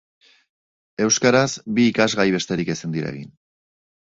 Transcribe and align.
Euskaraz 1.05 1.49
bi 1.79 1.87
ikasgai 1.91 2.27
besterik 2.37 2.73
ezin 2.77 2.97
dira 2.97 3.13
egin. 3.17 3.29